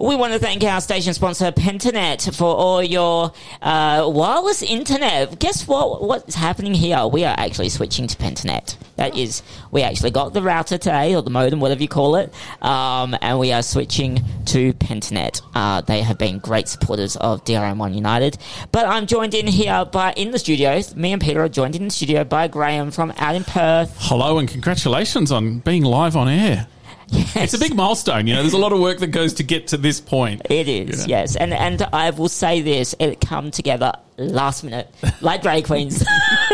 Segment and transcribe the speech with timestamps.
[0.00, 5.40] We want to thank our station sponsor, Pentanet, for all your uh, wireless internet.
[5.40, 6.04] Guess what?
[6.04, 7.04] What's happening here?
[7.08, 8.76] We are actually switching to Pentanet.
[8.94, 9.42] That is,
[9.72, 12.32] we actually got the router today, or the modem, whatever you call it,
[12.62, 15.42] um, and we are switching to Pentanet.
[15.52, 18.38] Uh, they have been great supporters of DRM1 United.
[18.70, 20.80] But I'm joined in here by in the studio.
[20.94, 23.96] Me and Peter are joined in the studio by Graeme from out in Perth.
[23.98, 26.68] Hello and congratulations on being live on air.
[27.10, 27.36] Yes.
[27.36, 28.42] It's a big milestone, you know.
[28.42, 30.42] There's a lot of work that goes to get to this point.
[30.50, 31.04] It is, You know?
[31.18, 31.36] yes.
[31.36, 34.92] And and I will say this, it come together last minute.
[35.20, 36.04] Like drag queens.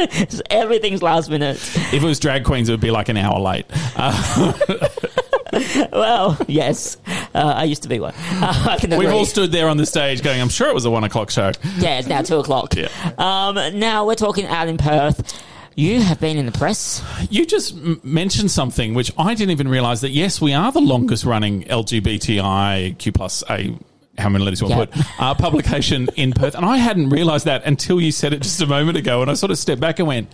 [0.51, 1.57] Everything's last minute.
[1.57, 3.67] If it was drag queens, it would be like an hour late.
[3.97, 4.53] Uh,
[5.93, 6.97] Well, yes.
[7.07, 8.13] Uh, I used to be one.
[8.17, 11.05] Uh, we've all stood there on the stage going, "I'm sure it was a one
[11.05, 12.75] o'clock show." yeah, it's now two o'clock.
[12.75, 12.89] Yeah.
[13.19, 15.45] Um, now we're talking out in Perth.
[15.77, 17.03] You have been in the press.
[17.31, 20.11] You just m- mentioned something which I didn't even realise that.
[20.11, 23.77] Yes, we are the longest running LGBTIQ plus A.
[24.17, 25.03] How many letters you want to Yeah.
[25.05, 25.21] put?
[25.21, 28.67] Uh, publication in Perth, and I hadn't realised that until you said it just a
[28.67, 29.21] moment ago.
[29.23, 30.29] And I sort of stepped back and went,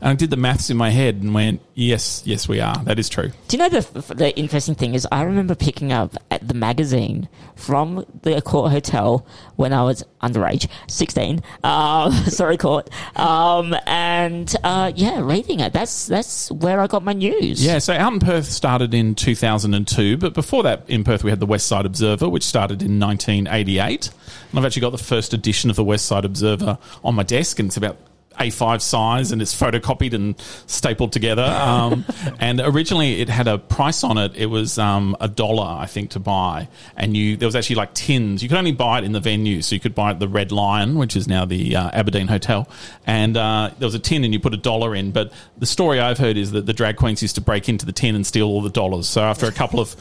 [0.00, 2.76] and I did the maths in my head and went, "Yes, yes, we are.
[2.84, 6.16] That is true." Do you know the the interesting thing is I remember picking up
[6.30, 11.42] at the magazine from the court hotel when I was underage, sixteen.
[11.66, 12.90] Um, sorry, court.
[13.16, 15.72] Um, and uh, yeah, reading it.
[15.72, 17.64] That's that's where I got my news.
[17.64, 21.40] Yeah, so Out in Perth started in 2002, but before that in Perth we had
[21.40, 24.10] the West Side Observer, which started in 1988.
[24.50, 27.58] And I've actually got the first edition of the West Side Observer on my desk,
[27.58, 27.96] and it's about
[28.38, 31.44] A5 size and it's photocopied and stapled together.
[31.44, 32.04] Um,
[32.40, 34.34] and originally it had a price on it.
[34.36, 36.68] It was um, a dollar, I think, to buy.
[36.96, 38.42] And you there was actually like tins.
[38.42, 40.28] You could only buy it in the venue, so you could buy it at the
[40.28, 42.68] Red Lion, which is now the uh, Aberdeen Hotel.
[43.06, 45.10] And uh, there was a tin, and you put a dollar in.
[45.12, 47.92] But the story I've heard is that the drag queens used to break into the
[47.92, 49.08] tin and steal all the dollars.
[49.08, 49.96] So after a couple of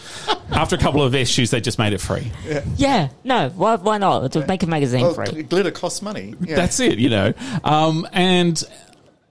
[0.51, 2.31] after a couple of issues, they just made it free.
[2.77, 4.31] Yeah, no, why, why not?
[4.33, 5.43] To make a magazine Well, free.
[5.43, 6.33] glitter costs money.
[6.41, 6.55] Yeah.
[6.55, 7.33] That's it, you know.
[7.63, 8.24] Um, and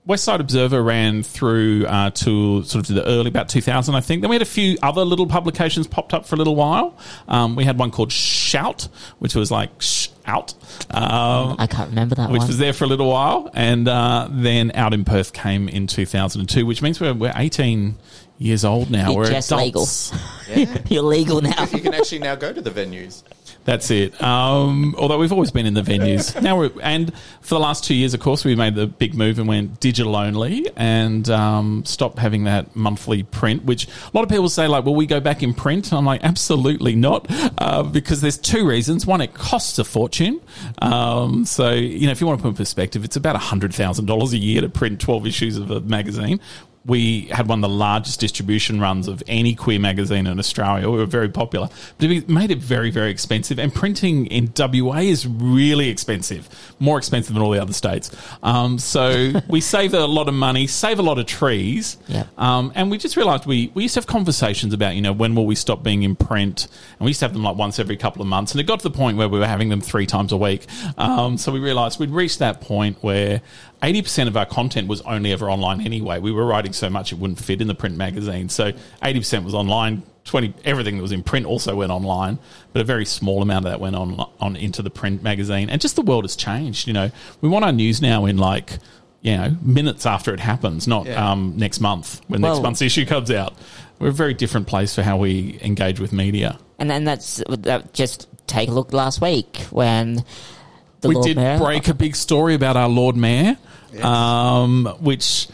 [0.07, 4.01] West Side Observer ran through uh, to sort of to the early about 2000, I
[4.01, 4.21] think.
[4.21, 6.97] Then we had a few other little publications popped up for a little while.
[7.27, 8.89] Um, we had one called Shout,
[9.19, 10.55] which was like sh- out,
[10.91, 12.47] um, I can't remember that which one.
[12.49, 16.65] was there for a little while, and uh, then Out in Perth came in 2002,
[16.65, 17.97] which means we're we're 18
[18.39, 19.11] years old now.
[19.11, 20.13] You're we're just adults.
[20.49, 20.79] Yeah.
[20.89, 21.67] You're legal now.
[21.73, 23.23] you can actually now go to the venues.
[23.65, 24.21] That's it.
[24.23, 27.95] Um, although we've always been in the venues now, we're, and for the last two
[27.95, 32.19] years, of course, we made the big move and went digital only and um, stopped
[32.19, 33.65] having that monthly print.
[33.65, 36.23] Which a lot of people say, like, "Will we go back in print?" I'm like,
[36.23, 37.27] absolutely not,
[37.59, 39.07] uh, because there's two reasons.
[39.07, 40.41] One, it costs a fortune.
[40.81, 44.07] Um, so you know, if you want to put in perspective, it's about hundred thousand
[44.07, 46.41] dollars a year to print 12 issues of a magazine
[46.87, 50.91] we had one of the largest distribution runs of any queer magazine in Australia.
[50.91, 51.69] We were very popular,
[51.99, 53.59] but it made it very, very expensive.
[53.59, 56.47] And printing in WA is really expensive,
[56.79, 58.15] more expensive than all the other states.
[58.43, 62.25] Um, so we save a lot of money, save a lot of trees, Yeah.
[62.37, 65.35] um, and we just realised we, we used to have conversations about, you know, when
[65.35, 66.69] will we stop being in print?
[66.99, 68.53] And we used to have them like once every couple of months.
[68.53, 70.67] And it got to the point where we were having them three times a week.
[70.99, 73.41] Um, so we realised we'd reached that point where
[73.83, 76.19] 80% of our content was only ever online anyway.
[76.19, 78.49] We were writing so much it wouldn't fit in the print magazine.
[78.49, 80.03] So 80% was online.
[80.25, 82.39] 20 everything that was in print also went online,
[82.73, 85.69] but a very small amount of that went on on into the print magazine.
[85.69, 87.11] And just the world has changed, you know.
[87.43, 88.79] We want our news now in like
[89.21, 91.31] you know, minutes after it happens, not Yeah.
[91.33, 93.55] um, next month when Well- next month's issue comes out.
[93.99, 96.59] We're a very different place for how we engage with media.
[96.79, 97.95] And then that's that.
[97.95, 100.25] Just take a look last week when
[101.01, 103.57] the we Lord did Mayor, break a big story about our Lord Mayor,
[104.03, 105.49] um, which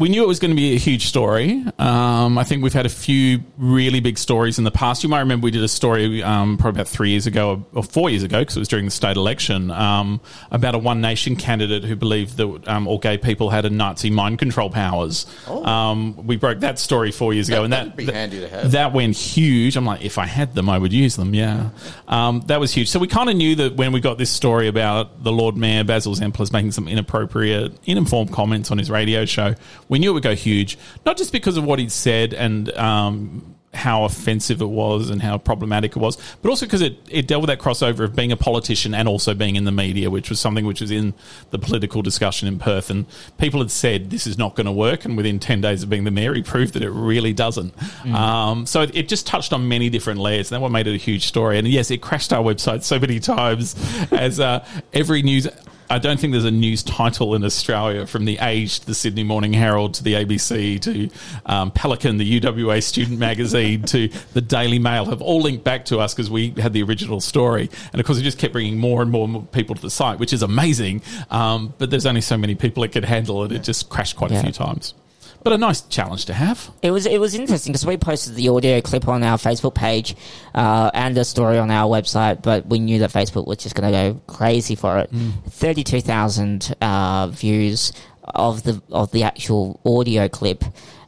[0.00, 1.62] we knew it was going to be a huge story.
[1.78, 5.02] Um, I think we've had a few really big stories in the past.
[5.02, 8.08] You might remember we did a story um, probably about three years ago or four
[8.08, 11.84] years ago because it was during the state election um, about a One Nation candidate
[11.84, 15.26] who believed that um, all gay people had a Nazi mind control powers.
[15.46, 18.72] Um, we broke that story four years ago, and that be that- handy to have.
[18.72, 19.76] that went huge.
[19.76, 21.34] I'm like, if I had them, I would use them.
[21.34, 21.68] Yeah,
[22.08, 22.88] um, that was huge.
[22.88, 25.84] So we kind of knew that when we got this story about the Lord Mayor
[25.84, 29.54] Basil Zempilas making some inappropriate, uninformed comments on his radio show,
[29.90, 30.78] we knew it would go huge.
[31.04, 35.36] Not just because of what he'd said and um, how offensive it was and how
[35.36, 38.36] problematic it was, but also because it, it dealt with that crossover of being a
[38.36, 41.12] politician and also being in the media, which was something which was in
[41.50, 42.88] the political discussion in Perth.
[42.88, 43.04] And
[43.38, 46.04] people had said this is not going to work, and within ten days of being
[46.04, 47.74] the mayor, he proved that it really doesn't.
[48.14, 50.94] Um, so it, it just touched on many different layers, and that what made it
[50.94, 51.58] a huge story.
[51.58, 53.74] And yes, it crashed our website so many times
[54.12, 55.48] as uh, every news
[55.90, 59.24] I don't think there's a news title in Australia from the Age to the Sydney
[59.24, 61.10] Morning Herald to the ABC to
[61.46, 65.98] um, Pelican, the UWA student magazine to the Daily Mail have all linked back to
[65.98, 67.68] us because we had the original story.
[67.92, 70.32] And of course, it just kept bringing more and more, people to the site, which
[70.32, 71.02] is amazing.
[71.28, 74.30] Um, but there's only so many people it could handle, and it just crashed quite
[74.30, 74.94] a few times.
[75.42, 76.70] But a nice challenge to have.
[76.82, 80.14] It was it was interesting because we posted the audio clip on our Facebook page
[80.54, 83.90] uh, and a story on our website, but we knew that Facebook was just going
[83.90, 85.10] to go crazy for it.
[85.48, 87.92] Thirty two thousand uh, views
[88.22, 90.62] of the of the actual audio clip,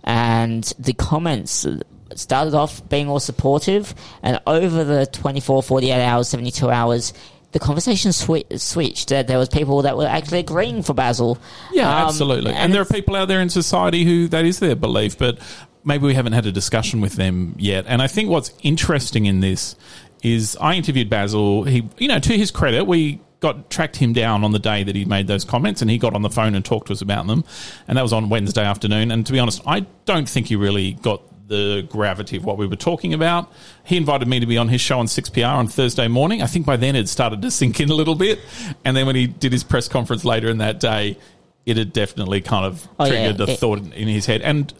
[0.04, 1.66] and the comments
[2.14, 7.12] started off being all supportive, and over the 24, 48 hours, seventy two hours.
[7.52, 9.08] The conversation swi- switched.
[9.10, 11.38] That there was people that were actually agreeing for Basil.
[11.72, 12.52] Yeah, Um, absolutely.
[12.52, 15.38] And, there are people out there in society who that is their belief, but
[15.84, 17.84] maybe we haven't had a discussion with them yet.
[17.88, 19.76] And I think what's interesting in this
[20.22, 21.64] is I interviewed Basil.
[21.64, 24.94] He, you know, to his credit, we got tracked him down on the day that
[24.94, 27.26] he made those comments and he got on the phone and talked to us about
[27.26, 27.44] them.
[27.88, 29.10] And that was on Wednesday afternoon.
[29.10, 31.22] And to be honest, I don't think he really got
[31.52, 33.52] the gravity of what we were talking about.
[33.84, 36.40] He invited me to be on his show on 6PR on Thursday morning.
[36.42, 38.40] I think by then it had started to sink in a little bit.
[38.84, 41.18] And then when he did his press conference later in that day,
[41.66, 43.10] it had definitely kind of Oh, yeah.
[43.34, 44.40] triggered a It- thought in his head.
[44.40, 44.72] And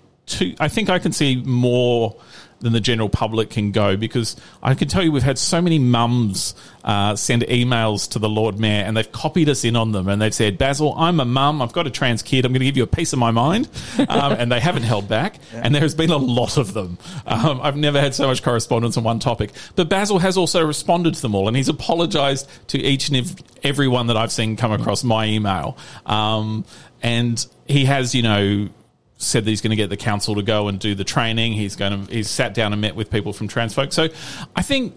[0.58, 2.16] I think I can see more
[2.62, 5.78] than the general public can go because I can tell you we've had so many
[5.78, 10.08] mums uh, send emails to the Lord Mayor and they've copied us in on them
[10.08, 12.64] and they've said, Basil, I'm a mum, I've got a trans kid, I'm going to
[12.64, 13.68] give you a piece of my mind.
[14.12, 15.36] Um, and they haven't held back.
[15.52, 16.98] And there has been a lot of them.
[17.24, 19.52] Um, I've never had so much correspondence on one topic.
[19.74, 23.88] But Basil has also responded to them all and he's apologised to each and every
[23.88, 25.78] one that I've seen come across my email.
[26.04, 26.64] Um,
[27.02, 28.68] and he has, you know,
[29.22, 31.52] said that he's going to get the council to go and do the training.
[31.52, 33.92] He's going to he's sat down and met with people from Transfolk.
[33.92, 34.08] So
[34.56, 34.94] I think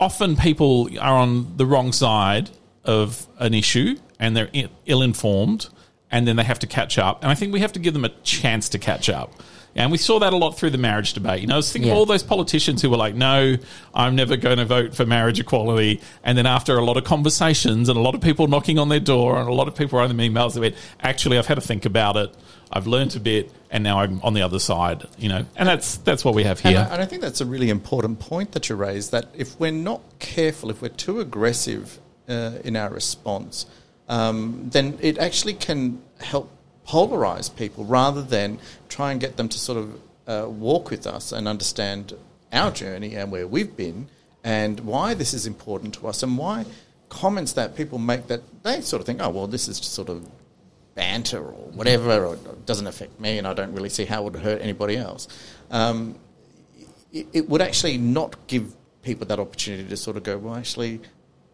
[0.00, 2.50] often people are on the wrong side
[2.84, 4.50] of an issue and they're
[4.86, 5.68] ill informed
[6.10, 7.22] and then they have to catch up.
[7.22, 9.32] And I think we have to give them a chance to catch up.
[9.74, 11.40] And we saw that a lot through the marriage debate.
[11.40, 11.94] You know, I was thinking Yeah.
[11.94, 13.56] of all those politicians who were like, no,
[13.94, 16.02] I'm never going to vote for marriage equality.
[16.22, 19.00] And then after a lot of conversations and a lot of people knocking on their
[19.00, 21.62] door and a lot of people writing them emails, they went, actually, I've had to
[21.62, 22.34] think about it.
[22.72, 25.44] I've learnt a bit and now I'm on the other side, you know.
[25.56, 26.86] And that's that's what we have And here.
[26.88, 29.12] I, and I think that's a really important point that you raised.
[29.12, 31.98] That if we're not careful, if we're too aggressive
[32.28, 33.66] uh, in our response,
[34.08, 36.50] um, then it actually can help
[36.86, 38.58] polarize people rather than
[38.88, 42.14] try and get them to sort of uh, walk with us and understand
[42.52, 44.08] our journey and where we've been
[44.44, 46.64] and why this is important to us and why
[47.08, 50.08] comments that people make that they sort of think, oh well, this is just sort
[50.08, 50.26] of
[50.94, 54.32] banter or whatever, or it doesn't affect me, and I don't really see how it
[54.32, 55.28] would hurt anybody else.
[55.70, 56.16] Um,
[57.12, 61.00] it, it would actually not give people that opportunity to sort of go, well, actually,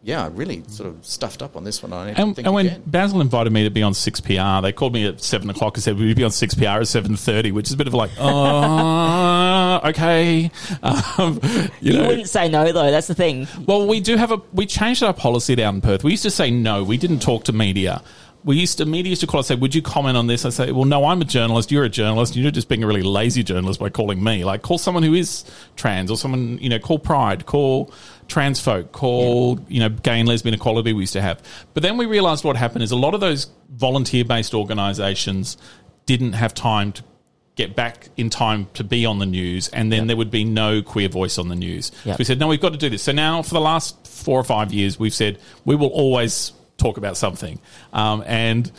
[0.02, 1.92] yeah, I really sort of stuffed up on this one.
[1.92, 2.82] I need to And, think and when again.
[2.86, 5.96] Basil invited me to be on 6PR, they called me at 7 o'clock and said,
[5.96, 10.50] will you be on 6PR at 7.30, which is a bit of like, oh, okay.
[10.82, 11.40] Um,
[11.80, 12.90] you You know, wouldn't say no though.
[12.90, 13.48] That's the thing.
[13.66, 16.04] well, we do have a, we changed our policy down in Perth.
[16.04, 16.84] We used to say no.
[16.84, 18.02] We didn't talk to media.
[18.44, 20.44] We used to, media used to call us and say, would you comment on this?
[20.44, 21.72] I say, well, no, I'm a journalist.
[21.72, 22.36] You're a journalist.
[22.36, 24.44] You're just being a really lazy journalist by calling me.
[24.44, 25.44] Like, call someone who is
[25.76, 27.92] trans or someone, you know, call Pride, call
[28.28, 31.42] trans folk, call, you know, gay and lesbian equality we used to have.
[31.74, 35.56] But then we realized what happened is a lot of those volunteer based organizations
[36.06, 37.02] didn't have time to
[37.56, 40.80] get back in time to be on the news, and then there would be no
[40.80, 41.90] queer voice on the news.
[42.04, 42.14] Yep.
[42.14, 43.02] So we said, no, we've got to do this.
[43.02, 46.96] So now, for the last four or five years, we've said we will always talk
[46.96, 47.60] about something.
[47.92, 48.72] Um, and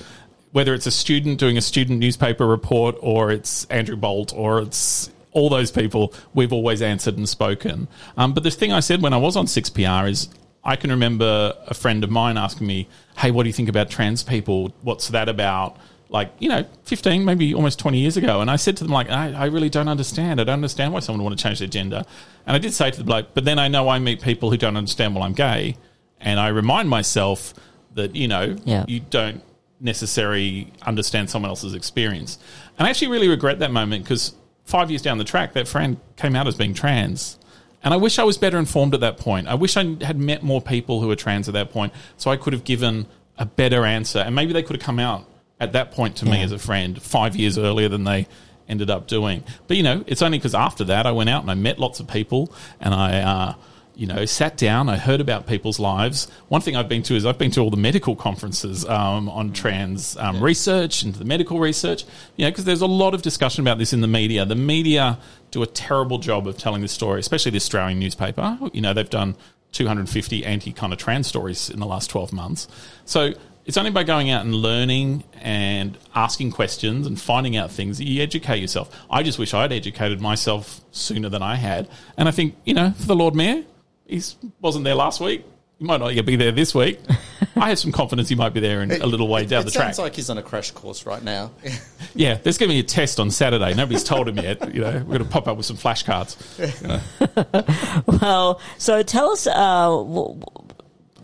[0.51, 5.11] whether it's a student doing a student newspaper report, or it's Andrew Bolt, or it's
[5.31, 7.87] all those people, we've always answered and spoken.
[8.17, 10.29] Um, but the thing I said when I was on 6PR is
[10.63, 12.87] I can remember a friend of mine asking me,
[13.17, 14.73] hey, what do you think about trans people?
[14.81, 15.77] What's that about?
[16.09, 19.09] like you know 15 maybe almost 20 years ago and i said to them like
[19.09, 21.67] i, I really don't understand i don't understand why someone would want to change their
[21.67, 22.03] gender
[22.45, 24.57] and i did say to the bloke but then i know i meet people who
[24.57, 25.77] don't understand why i'm gay
[26.19, 27.53] and i remind myself
[27.99, 28.83] that you know Yeah.
[28.87, 29.43] you don't
[29.79, 32.37] necessarily understand someone else's experience
[32.77, 34.33] and i actually really regret that moment because
[34.65, 37.37] five years down the track that friend came out as being trans
[37.81, 39.47] and I wish I was better informed at that point.
[39.47, 42.35] I wish I had met more people who were trans at that point so I
[42.35, 43.05] could have given
[43.37, 44.19] a better answer.
[44.19, 45.23] And maybe they could have come out
[45.61, 48.27] at that point to me as a friend five years earlier than they
[48.67, 49.45] ended up doing.
[49.67, 52.01] But, you know, it's only because after that I went out and I met lots
[52.01, 53.53] of people and I, uh,
[53.99, 56.29] you know, sat down, I heard about people's lives.
[56.47, 59.51] One thing I've been to is I've been to all the medical conferences um, on
[59.51, 62.05] trans um, research and the medical research,
[62.37, 64.45] you know, because there's a lot of discussion about this in the media.
[64.45, 65.19] The media
[65.51, 68.57] do a terrible job of telling this story, especially the Australian newspaper.
[68.71, 69.35] You know, they've done
[69.73, 72.69] 250 anti kind of trans stories in the last 12 months.
[73.03, 73.33] So
[73.65, 78.05] it's only by going out and learning and asking questions and finding out things that
[78.05, 78.97] you educate yourself.
[79.11, 81.89] I just wish I'd educated myself sooner than I had.
[82.15, 83.65] And I think, you know, for the Lord Mayor,
[84.09, 84.21] he
[84.59, 85.45] wasn't there last week.
[85.77, 86.99] He might not be there this week.
[87.55, 89.71] I have some confidence he might be there in a little way down it the
[89.71, 89.87] track.
[89.95, 91.51] sounds like he's on a crash course right now.
[92.15, 93.73] yeah, there's going to be a test on Saturday.
[93.73, 94.73] Nobody's told him yet.
[94.73, 96.35] You know, we're going to pop up with some flashcards.
[96.81, 98.19] You know.
[98.21, 100.41] Well, so tell us, uh, w- w-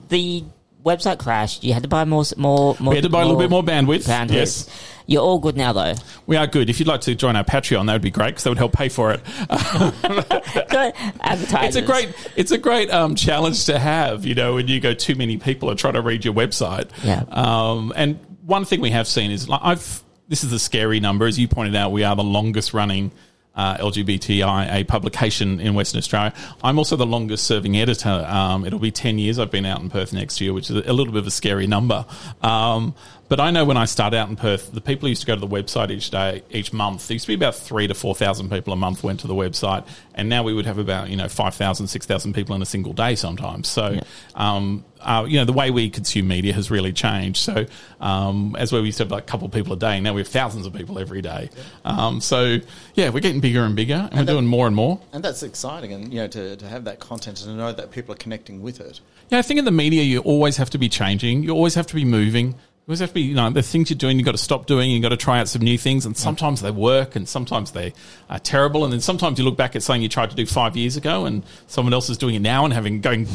[0.10, 0.44] the
[0.86, 1.64] website crashed.
[1.64, 2.92] You had to buy more, more, more.
[2.92, 4.08] We had to buy a little bit more bandwidth.
[4.08, 4.32] bandwidth.
[4.34, 4.70] Yes.
[5.08, 5.94] You're all good now, though.
[6.26, 6.70] We are good.
[6.70, 8.74] If you'd like to join our Patreon, that would be great because that would help
[8.74, 9.22] pay for it.
[11.68, 14.26] It's a great, it's a great um, challenge to have.
[14.26, 16.90] You know, when you go too many people are trying to read your website.
[17.04, 17.24] Yeah.
[17.30, 20.04] Um, and one thing we have seen is like I've.
[20.28, 21.92] This is a scary number, as you pointed out.
[21.92, 23.12] We are the longest running.
[23.56, 26.34] Uh, LGBTIA publication in Western Australia.
[26.62, 28.10] I'm also the longest serving editor.
[28.10, 29.40] Um, it'll be 10 years.
[29.40, 31.66] I've been out in Perth next year, which is a little bit of a scary
[31.66, 32.06] number.
[32.42, 32.96] Um,
[33.28, 35.34] but I know when I started out in Perth, the people who used to go
[35.36, 38.50] to the website each day, each month, there used to be about three to 4,000
[38.50, 39.88] people a month went to the website.
[40.14, 43.16] And now we would have about, you know, 5,000, 6,000 people in a single day
[43.16, 43.68] sometimes.
[43.68, 44.00] So,
[44.36, 47.40] um, uh, you know, the way we consume media has really changed.
[47.40, 47.66] So,
[48.00, 50.14] um, as where we used to have like a couple of people a day, now
[50.14, 51.50] we have thousands of people every day.
[51.84, 52.58] Um, so,
[52.94, 55.00] yeah, we're getting bigger and bigger and, we're that- doing more and more.
[55.14, 57.92] and that's exciting, and you know, to, to have that content and to know that
[57.92, 59.00] people are connecting with it.
[59.30, 61.44] Yeah, I think in the media, you always have to be changing.
[61.44, 62.56] You always have to be moving.
[62.88, 64.92] Always have to be, you know, the things you're doing, you've got to stop doing.
[64.92, 66.06] You've got to try out some new things.
[66.06, 67.94] And sometimes they work and sometimes they
[68.30, 68.84] are terrible.
[68.84, 71.26] And then sometimes you look back at something you tried to do five years ago
[71.26, 73.28] and someone else is doing it now and having going,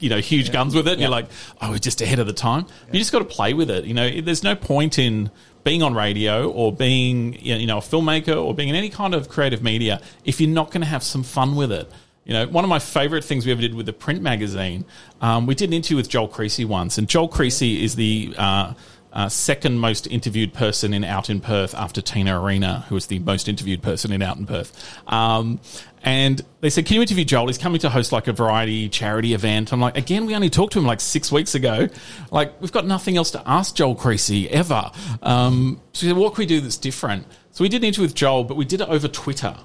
[0.00, 0.92] you know, huge guns with it.
[0.92, 1.30] And you're like,
[1.62, 2.66] oh, we're just ahead of the time.
[2.92, 3.86] You just got to play with it.
[3.86, 5.30] You know, there's no point in
[5.64, 9.30] being on radio or being, you know, a filmmaker or being in any kind of
[9.30, 11.90] creative media if you're not going to have some fun with it.
[12.24, 14.84] You know, one of my favourite things we ever did with the print magazine,
[15.20, 18.74] um, we did an interview with Joel Creasy once, and Joel Creasy is the uh,
[19.12, 23.18] uh, second most interviewed person in Out in Perth after Tina Arena, who was the
[23.20, 24.72] most interviewed person in Out in Perth.
[25.10, 25.60] Um,
[26.02, 27.48] and they said, "Can you interview Joel?
[27.48, 30.74] He's coming to host like a variety charity event." I'm like, "Again, we only talked
[30.74, 31.88] to him like six weeks ago.
[32.30, 34.90] Like, we've got nothing else to ask Joel Creasy ever."
[35.22, 38.04] Um, so we said, "What can we do that's different?" So we did an interview
[38.04, 39.56] with Joel, but we did it over Twitter,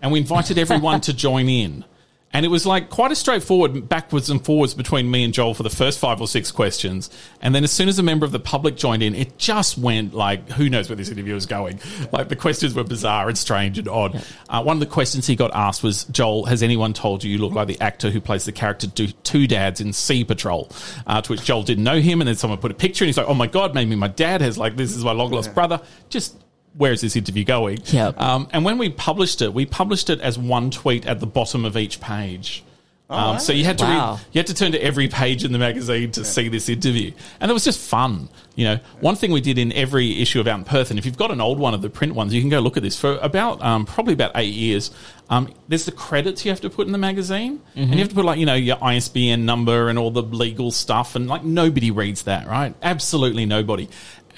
[0.00, 1.84] and we invited everyone to join in.
[2.34, 5.62] And it was like quite a straightforward backwards and forwards between me and Joel for
[5.62, 7.08] the first five or six questions.
[7.40, 10.14] And then as soon as a member of the public joined in, it just went
[10.14, 11.78] like, who knows where this interview is going?
[12.12, 14.22] Like the questions were bizarre and strange and odd.
[14.48, 17.38] Uh, one of the questions he got asked was, Joel, has anyone told you you
[17.38, 20.68] look like the actor who plays the character Do- Two Dads in Sea Patrol?
[21.06, 22.20] Uh, to which Joel didn't know him.
[22.20, 24.40] And then someone put a picture and he's like, oh my God, maybe my dad
[24.40, 25.80] has like, this is my long lost brother.
[26.08, 26.36] Just
[26.76, 27.78] where is this interview going?
[27.86, 28.08] Yeah.
[28.16, 31.64] Um, and when we published it, we published it as one tweet at the bottom
[31.64, 32.62] of each page.
[33.10, 34.12] Oh, Um, so you had to Wow.
[34.14, 37.12] read, you had to turn to every page in the magazine to see this interview,
[37.38, 38.30] and it was just fun.
[38.56, 41.04] You know, one thing we did in every issue of Out in Perth, and if
[41.04, 42.98] you've got an old one of the print ones, you can go look at this
[42.98, 44.90] for about um, probably about eight years.
[45.28, 48.14] Um, there's the credits you have to put in the magazine, and you have to
[48.14, 51.90] put like you know your ISBN number and all the legal stuff, and like nobody
[51.90, 52.74] reads that, right?
[52.82, 53.86] Absolutely nobody,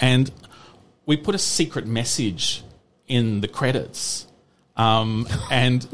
[0.00, 0.28] and
[1.06, 2.62] we put a secret message
[3.08, 4.26] in the credits.
[4.76, 5.86] Um, and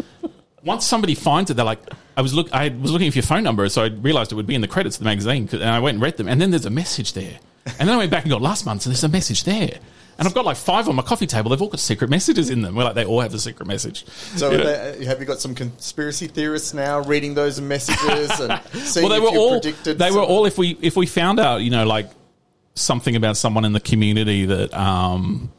[0.64, 1.80] once somebody finds it, they're like,
[2.16, 4.46] I was look, I was looking for your phone number, so I realized it would
[4.46, 6.50] be in the credits of the magazine." and I went and read them, and then
[6.50, 9.04] there's a message there, and then I went back and got last month's, and there's
[9.04, 9.78] a message there.
[10.18, 11.50] And I've got like five on my coffee table.
[11.50, 12.74] They've all got secret messages in them.
[12.74, 14.04] We're like, they all have a secret message.
[14.06, 14.64] So, You know?
[14.64, 19.20] uh, have you got some conspiracy theorists now reading those messages and seeing well, they
[19.20, 19.98] were all predicted?
[19.98, 22.10] they were all if we if we found out you know like
[22.74, 25.52] something about someone in the community that um,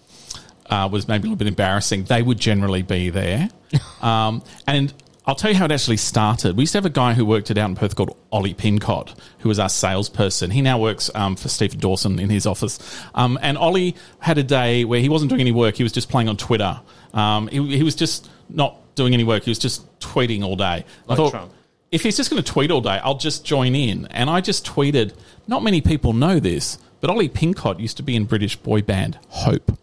[0.70, 3.50] uh, was maybe a little bit embarrassing, they would generally be there.
[4.01, 4.93] um, and
[5.25, 6.58] I'll tell you how it actually started.
[6.58, 9.17] We used to have a guy who worked it out in Perth called Ollie Pincott,
[9.39, 10.51] who was our salesperson.
[10.51, 12.77] He now works um, for Stephen Dawson in his office.
[13.15, 15.75] Um, and Ollie had a day where he wasn't doing any work.
[15.75, 16.79] He was just playing on Twitter.
[17.13, 19.43] Um, he, he was just not doing any work.
[19.43, 20.84] He was just tweeting all day.
[21.08, 21.53] I thought, Trump.
[21.91, 24.08] if he's just going to tweet all day, I'll just join in.
[24.08, 25.13] And I just tweeted,
[25.48, 29.19] not many people know this, but Ollie Pincott used to be in British boy band
[29.27, 29.77] Hope.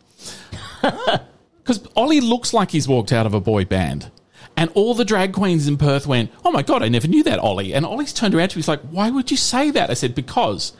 [1.62, 4.10] Because Ollie looks like he's walked out of a boy band.
[4.56, 7.38] And all the drag queens in Perth went, Oh my God, I never knew that,
[7.38, 7.74] Ollie.
[7.74, 9.90] And Ollie's turned around to me, he's like, Why would you say that?
[9.90, 10.72] I said, Because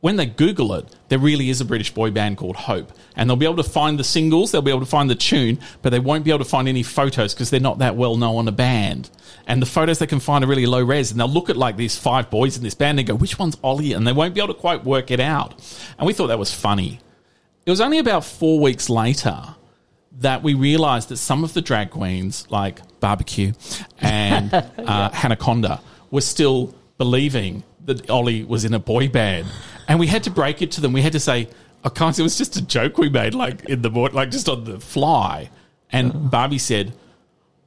[0.00, 2.92] when they Google it, there really is a British boy band called Hope.
[3.16, 5.58] And they'll be able to find the singles, they'll be able to find the tune,
[5.82, 8.48] but they won't be able to find any photos because they're not that well known
[8.48, 9.10] a band.
[9.46, 11.10] And the photos they can find are really low res.
[11.10, 13.58] And they'll look at like these five boys in this band and go, which one's
[13.62, 13.92] Ollie?
[13.92, 15.54] And they won't be able to quite work it out.
[15.98, 17.00] And we thought that was funny.
[17.66, 19.42] It was only about four weeks later
[20.20, 23.52] that we realized that some of the drag queens, like Barbecue
[24.00, 25.80] and uh, Hannah Conda,
[26.10, 29.46] were still believing that Ollie was in a boy band.
[29.90, 30.92] And we had to break it to them.
[30.92, 31.48] We had to say,
[31.84, 34.48] "Oh, guys, it was just a joke we made, like in the morning, like just
[34.48, 35.50] on the fly."
[35.90, 36.18] And uh-huh.
[36.28, 36.94] Barbie said,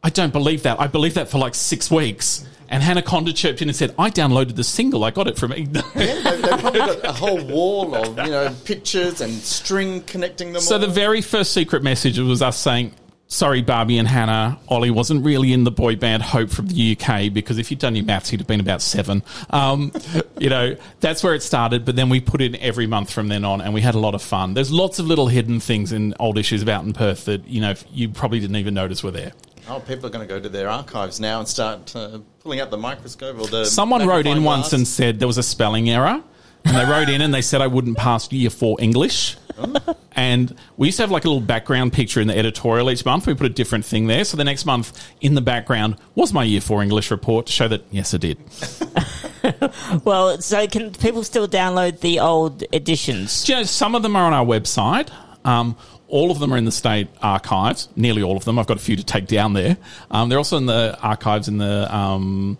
[0.01, 0.79] "I don't believe that.
[0.79, 4.09] I believe that for like six weeks." And Hannah Conda chirped in and said, "I
[4.09, 5.03] downloaded the single.
[5.03, 8.55] I got it from." Yeah, they, they've probably got a whole wall of you know
[8.63, 10.61] pictures and string connecting them.
[10.61, 10.79] So all.
[10.79, 12.93] the very first secret message was us saying,
[13.33, 17.33] "Sorry, Barbie and Hannah, Ollie wasn't really in the boy band Hope from the UK
[17.33, 19.23] because if you'd done your maths, he'd have been about seven.
[19.49, 19.91] Um,
[20.37, 21.83] you know, that's where it started.
[21.83, 24.13] But then we put in every month from then on, and we had a lot
[24.13, 24.53] of fun.
[24.53, 27.73] There's lots of little hidden things in old issues about in Perth that you know
[27.91, 29.31] you probably didn't even notice were there.
[29.67, 32.69] oh, people are going to go to their archives now and start uh, pulling out
[32.69, 33.65] the microscope or the.
[33.65, 36.21] Someone wrote in magnifying once and said there was a spelling error.
[36.65, 39.35] And they wrote in and they said I wouldn't pass year four English.
[40.15, 43.27] And we used to have like a little background picture in the editorial each month.
[43.27, 44.23] We put a different thing there.
[44.23, 47.67] So the next month in the background was my year four English report to show
[47.67, 48.37] that, yes, I did.
[50.05, 53.43] Well, so can people still download the old editions?
[53.43, 55.09] Do you know, some of them are on our website.
[55.43, 55.75] Um,
[56.07, 57.89] all of them are in the state archives.
[57.95, 58.57] Nearly all of them.
[58.57, 59.77] I've got a few to take down there.
[60.11, 62.57] Um, they're also in the archives in the um,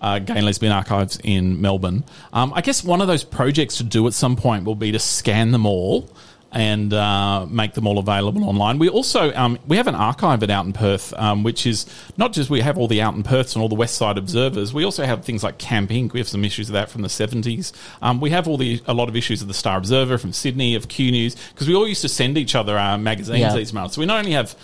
[0.00, 2.04] uh, Gay and Lesbian Archives in Melbourne.
[2.32, 4.98] Um, I guess one of those projects to do at some point will be to
[4.98, 6.08] scan them all
[6.50, 8.78] and uh, make them all available online.
[8.78, 11.84] We also um, we have an archive at Out in Perth, um, which is
[12.16, 14.72] not just we have all the Out in Perths and all the West Side Observers.
[14.72, 16.14] We also have things like Camp Inc.
[16.14, 17.74] We have some issues of that from the seventies.
[18.00, 20.74] Um, we have all the a lot of issues of the Star Observer from Sydney,
[20.74, 23.58] of Q News, because we all used to send each other our magazines Yeah.
[23.58, 23.92] each month.
[23.92, 24.56] So we not only have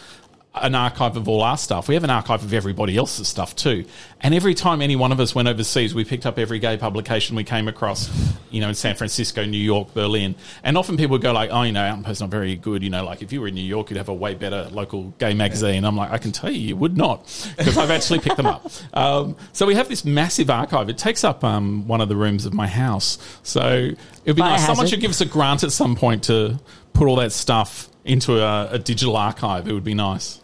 [0.54, 1.88] an archive of all our stuff.
[1.88, 3.84] We have an archive of everybody else's stuff too.
[4.20, 7.34] And every time any one of us went overseas, we picked up every gay publication
[7.34, 8.08] we came across,
[8.50, 10.36] you know, in San Francisco, New York, Berlin.
[10.62, 12.84] And often people would go like, oh, you know, Out in not very good.
[12.84, 15.12] You know, like if you were in New York, you'd have a way better local
[15.18, 15.84] gay magazine.
[15.84, 17.24] I'm like, I can tell you, you would not
[17.58, 18.70] because I've actually picked them up.
[18.94, 20.88] Um, so we have this massive archive.
[20.88, 23.18] It takes up um, one of the rooms of my house.
[23.42, 23.90] So
[24.24, 24.64] it'd be nice.
[24.64, 26.60] Someone should give us a grant at some point to
[26.92, 29.66] put all that stuff into a, a digital archive.
[29.66, 30.40] It would be nice.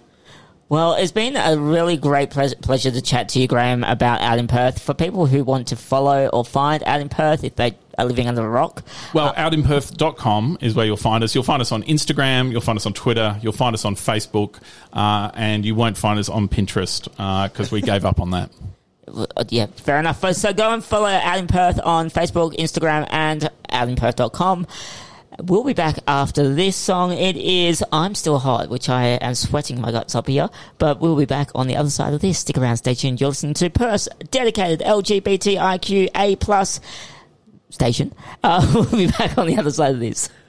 [0.70, 4.38] Well, it's been a really great ple- pleasure to chat to you, Graeme, about Out
[4.38, 4.80] in Perth.
[4.80, 8.28] For people who want to follow or find Out in Perth, if they are living
[8.28, 11.34] under a rock, Well, outinperth.com is where you'll find us.
[11.34, 14.60] You'll find us on Instagram, you'll find us on Twitter, you'll find us on Facebook,
[14.92, 17.02] uh, and you won't find us on Pinterest
[17.50, 18.50] because we gave up on that.
[19.08, 20.24] Uh, yeah, fair enough.
[20.34, 24.68] So go and follow Out in Perth on Facebook, Instagram, and outinperth.com.
[25.42, 27.12] We'll be back after this song.
[27.12, 30.48] It is I'm Still Hot, which I am sweating my guts up here,
[30.78, 32.38] but we'll be back on the other side of this.
[32.38, 33.20] Stick around, stay tuned.
[33.20, 36.80] You're listening to Perth's dedicated LGBTIQA plus
[37.68, 38.14] station.
[38.42, 40.30] Uh, we'll be back on the other side of this.